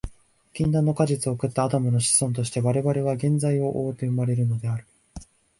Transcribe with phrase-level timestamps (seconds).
[0.51, 4.87] 禁断の果実を食ったアダムの子孫として、我々は原罪を負うて生まれるのである。